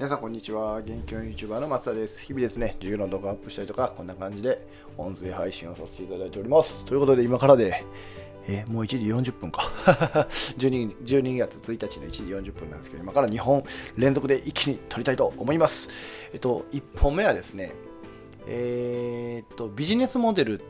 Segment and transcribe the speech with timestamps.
[0.00, 0.80] 皆さんこんにちは。
[0.80, 2.24] 元気教 YouTuber の松田です。
[2.24, 6.86] 日々ですね、授業の動画アップしたりとか、こんな感じで音声配信をさせていただいております。
[6.86, 7.84] ということで今からで、
[8.48, 8.86] えもう1
[9.22, 9.60] 時40分か
[10.56, 10.96] 12。
[11.04, 13.62] 12月1日の1時40分なんですけど、今から2本
[13.98, 15.90] 連続で一気に撮りたいと思います。
[16.32, 17.74] えっと、1本目はですね、
[18.46, 20.62] えー、っと、ビジネスモデル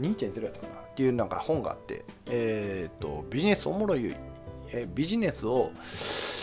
[0.00, 4.16] 2.0やったかなっていうなんか本があって、えー、っと、ビジネスおもろい、
[4.72, 5.70] えビジネスを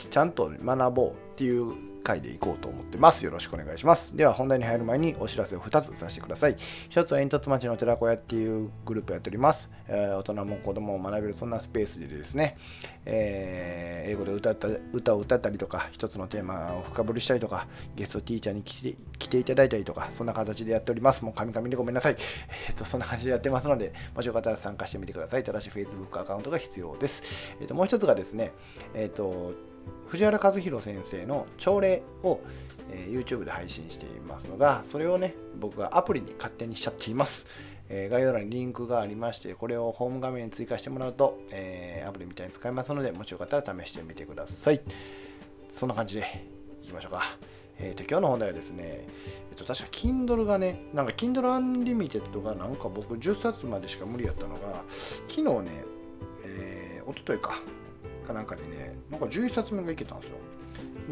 [0.09, 3.23] ちゃんと学ぼうっていう回でいこうと思ってます。
[3.25, 4.15] よろしくお願いします。
[4.15, 6.55] では本題に入る前にお知らせを2つさせてください。
[6.89, 9.69] 1つは煙突町の寺子屋っていうグループやっております。
[9.87, 12.57] えー、大人も子供も学べるそんなスペースでですね、
[13.05, 21.23] えー、英語で歌った歌を歌ったりとか、一つのテーマを深掘りしたりとか、ゲストティーチャーに来て来ていただいたりとか、そんな形でやっております。
[21.23, 22.17] もう神々でごめんなさい。
[22.67, 25.43] えっ、と、そんな感じでやってますので、もしよかったら参加してみてください。
[25.43, 27.23] ただし Facebook アカウントが必要です。
[27.59, 28.51] えっ、と、もう一つがですね、
[28.93, 29.53] えっ、と、
[30.07, 32.41] 藤原和弘先生の朝礼を、
[32.89, 37.47] えー、YouTube で配信していますのが、それをね、僕がアプリに勝手にしちゃっています。
[37.93, 44.81] えー、概要欄にリンクがありまして、これをホーム画面に追加してもらうと、えー、アプリみたいに使えますので、もしよかったら試してみてください。
[45.69, 46.45] そんな感じで
[46.83, 47.23] いきましょうか。
[47.79, 49.07] えーと、今日の本題はですね、
[49.49, 54.85] えーと、確か Kindle がね、なんか Kindle Unlimited がなんか僕10冊までしか無理やったのが、
[55.27, 55.83] 昨日ね、
[56.45, 57.59] えー、おとといか、
[58.21, 60.37] かなんかでね、なんか11冊目がいけたんですよ。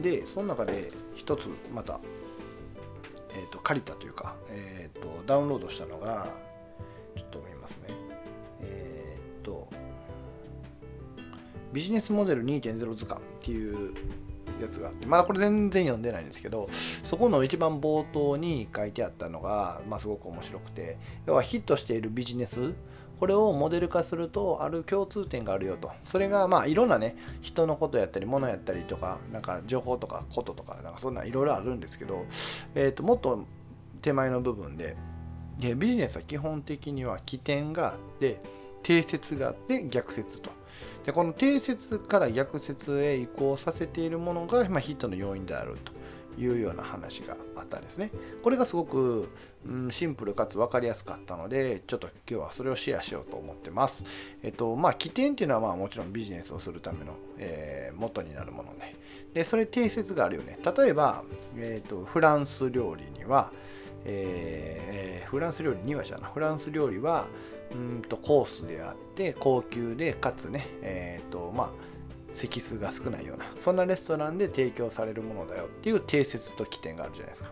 [0.02, 2.00] で、その中で一つまた、
[3.32, 6.34] えーと、借りたというか、えーと、ダウンロードしたのが、
[7.16, 7.94] ちょっと見ますね。
[8.62, 9.68] えっ、ー、と、
[11.74, 13.94] ビジネスモデル2.0図鑑っていう
[14.62, 16.70] やつがあって、まだこれ全然読んでないんですけど、
[17.04, 22.74] そこの一番冒頭に書いてあったのが、まあ、すごく面白くて、要はヒットしているビジネス
[23.20, 25.92] これをモデル化するとある共通点があるよと。
[26.04, 32.26] それがまあいろんなね人のことやったり物やったりとかなんか情報とかこととかなんかそんないろいろあるんですけど、
[32.76, 33.46] えー、ともっと
[34.02, 34.96] 手前の部分で
[35.60, 38.42] でビジネスは基本的には起点があって
[38.84, 40.52] 定説があって逆説と。
[41.06, 45.92] でこの定説から逆説へ移行させているものが、まあ、ヒットの要因であると。
[46.40, 48.12] いうような話があったんですね。
[48.44, 49.30] これがすごく、
[49.66, 54.06] うん、シンプルかつ分かりやすかったので、ちょっと今日はそれをシェアしようと思ってます。
[54.42, 58.96] えっと、まあ、起点っていうのはまあもちろんビジネスをするための、えー、元になるもので、
[59.34, 60.58] で、それ定説があるよね。
[60.78, 61.24] 例えば、
[61.58, 63.52] えっと、フランス料理には、
[64.06, 67.28] えー、フランス料理にはじゃなフランス料理は
[67.72, 71.70] うんとコースであって高級でかつねえっ、ー、とまあ
[72.34, 77.50] 席数が少ないようなそんなレストランで提供されるものだよっていう定説と起点があるじゃないですか。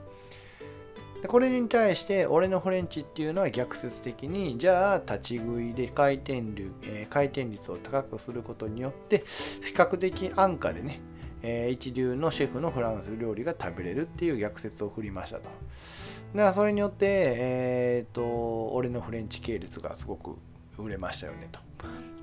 [1.22, 9.24] でこれに対して俺のフレンチっていうのは逆説的にじゃあ立ち食いで回転率,、えー、回転率を高くすることによって
[9.64, 11.02] 比較的安価でね、
[11.42, 15.44] えー、一流のシェフのフランス料理が食べれるっていう逆説を振りましたと。
[15.44, 17.06] だからそれによって、
[17.38, 20.36] えー、と俺のフレンチ系列がすごく
[20.78, 21.60] 売れましたよねと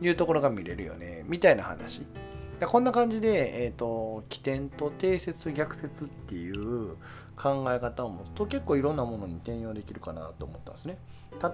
[0.05, 2.03] いうところが見れるよねみたいな話。
[2.61, 6.97] でこんな感じで、えーと、起点と定説逆説っていう
[7.37, 10.99] 考え方を持つと結構いろんなものに転用できるかなと思ったんですね。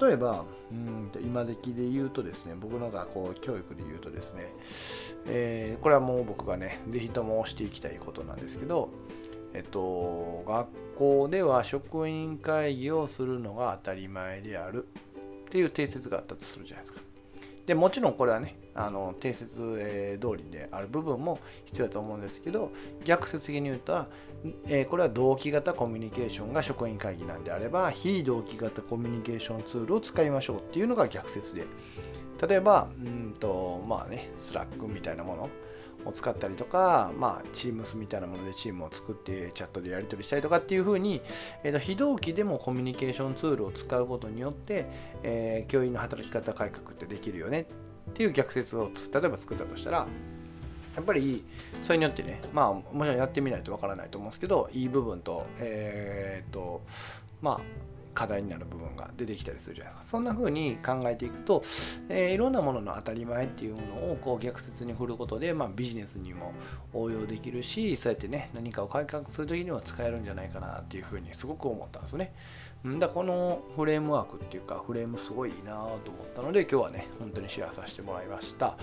[0.01, 4.53] 例えば、うん今時で言うとですね、僕の学校教育で言うとですね、
[5.27, 8.91] えー、これはもう僕がね、ぜひともしていきたいことなんですけど、
[9.55, 14.87] えっと、学校では職員会議をするのが当たり前である
[15.51, 17.01] っていう定説があったとするじゃないですか。
[17.67, 22.73] でもちろんこれはねあの定説、えー、通りである部分も必要だと思うんですけど
[23.05, 24.07] 逆説的に言うと、
[24.67, 31.65] え、これは同期型コミュニケーションが職員会議なんであれば非同期型コミュニケーションツールを使いましょうっていうのが逆説で
[32.47, 35.51] 例えばうんとまあねスラックみたいなもの
[36.05, 41.21] を使ったりとか、まあ、Teams みたいなものでチームを作ってチャットでやり取りしたりとかっていうふうに、
[41.63, 44.87] えー、と非同期でもコミュニケーションツールを使うことによって、
[45.23, 47.67] えー、教員の働き方改革ってできるよね
[48.11, 50.07] っていう逆説を例えば作ったとしたら
[50.97, 51.45] やっぱり
[51.83, 56.83] それによってねまあもちろんやってみないとわからないと思うんですけどいい部分とえー、っと
[57.41, 57.61] まあ
[58.15, 60.11] 課題になる部分が出てきたりするじゃないですか。
[60.11, 61.63] そんな風に考えていくと、
[62.09, 66.53] えー、いろんなものの当たり前っていうものをこう逆説に振ることで、まあ、ビジネスにも
[66.93, 72.35] 応用できるしそうやってね何かを改革する時には使えるんじゃないかなっていう風にすごく思ったんですよね。
[72.99, 78.77] だこのフレームワークっていうかフレームすごいいいなと思ったので今日はね本当にシェアさせてもらいました。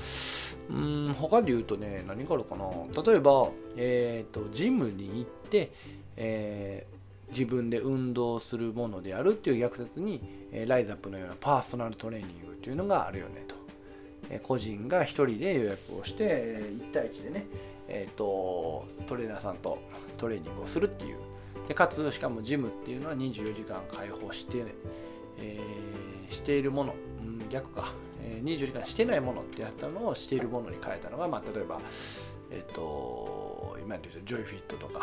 [0.70, 2.66] うん他で言うとね何があるかな。
[3.04, 5.72] 例えばえっ、ー、とジムに行って、
[6.16, 6.97] えー
[7.30, 10.22] 自分で運動するものであるっていう逆説に、
[10.52, 13.56] えライズアップのようなパーソナルトレーニングっていうのがあるよねと。
[14.30, 17.48] え個人が1人で予約をしてえ1対1でね、
[17.88, 19.80] えーと、トレーナーさんと
[20.18, 21.18] トレーニングをするっていう。
[21.68, 24.74] でかつしかもジムっていうのは24時間開放して、ね
[25.38, 31.82] えー、しているもの、うん、逆か、え、24時間してないものってやったのをしているものに変えたのが、まあ、例えば、
[32.52, 35.02] えっ、ー、と今で言うとジョイフィットとか、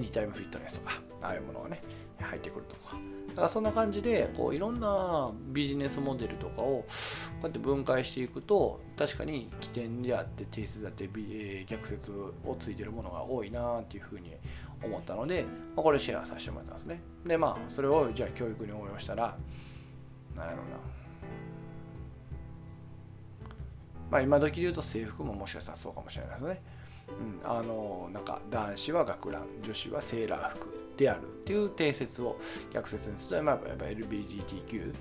[0.00, 1.80] ニタイムフィットネスとかああいうものがね
[2.20, 2.96] 入ってくるとか。
[3.28, 6.86] だからそんな感じでこういろんなビジネスモデルとかをこ
[7.42, 11.06] うやって分解していくと確かに起点であって定説であって
[11.66, 14.32] 逆説をついてるものが多いなっていうふうに
[14.82, 15.44] 思ったので、
[15.74, 17.02] まあ、これシェアさせてもらってますね。
[17.26, 19.36] でまあそれをじゃあ教育に応用したら
[20.34, 20.76] なんやろうな。
[24.10, 26.62] まあ今時で言うと制服ももしかしたらそうかもしれないですね。
[27.08, 32.38] うん、あのなんか男子は学ラン女子はセーラー服であるっていう定説を
[32.72, 33.40] 逆説にする。
[33.40, 34.94] と、やっぱ LGBTQ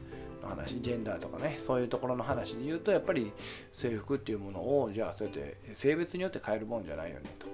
[0.44, 3.31] の話ジェンダーとかねそういうところの話で言うとやっぱり
[3.74, 7.48] 制服っていうものをじゃあそうやって性別によって変えるもんじゃないよねと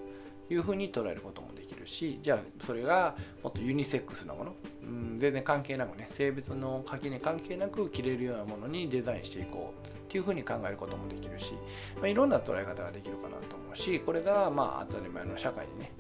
[0.54, 1.71] いうふうに捉えることもできる。
[1.88, 6.08] しじゃあそれがもっとユニセックスなもの、うん、全然関係なくね。
[6.10, 11.54] 性別の垣根関係なく着れるようなものにデザインしていこうっていうふうに考えることもできるし、
[11.98, 15.92] まあ、いろんな捉え方ができるかなと思うしこれがまあ当たり前の社会にね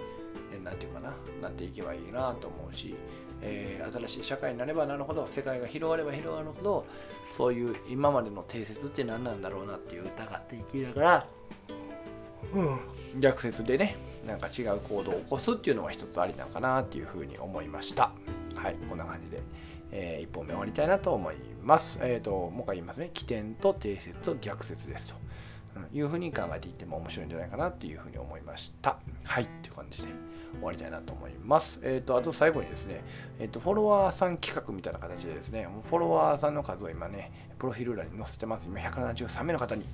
[0.63, 2.95] 何て言うかななっていけばいいなと思うし、
[3.41, 6.85] えー、新しい社会になればなるほど世界が広がれば広がるほど
[7.35, 11.27] そういう今までの定説って何なんだろうなっていう疑っていきながら、
[12.53, 12.79] うん、
[13.19, 13.95] 逆説でね
[14.25, 18.11] なんか違う行動を起こすっていうのは一つありなのかなっていうふうに思いました
[18.55, 19.41] はいこんな感じで、
[19.91, 25.15] えー、1本目終わりたいなと思いますえっ、ー、ともう一回言いますね起点と定説と逆説ですと
[25.75, 28.97] うんいうふうに考えていっても面白いんじゃないかなっていうふうに思いました。
[29.23, 30.09] はい、という感じで
[30.53, 31.79] 終わりたいなと思います。
[31.83, 33.03] えっ、ー、と、あと最後にですね、
[33.39, 38.67] えっ、ー、と、フォロワーさん企画みたいな形でですね、フォロワーさんの数を今ね、プロフィール欄に載せてます。
[38.67, 39.85] 今173名の方に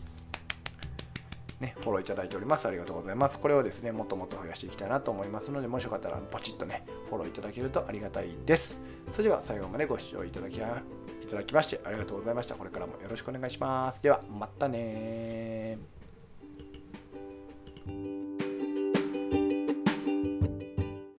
[1.60, 2.68] ね、フォローいただいております。
[2.68, 3.40] ありがとうございます。
[3.40, 8.82] これをですね、もっともっと増やしていきたいなと思いますので、もしよかったらポチッとね、フォローいただけるとありがたいです。
[9.12, 12.56] それでは最後までご視聴いただきいただきましてありがとうございました。
[12.56, 14.04] これからもよろしくお願いします。
[14.04, 15.78] では、またね